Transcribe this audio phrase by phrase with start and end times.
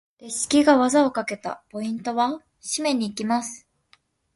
[0.19, 1.61] レシキが技をかけた！
[1.69, 2.41] ポイントは？
[2.59, 3.67] 締めに行きます！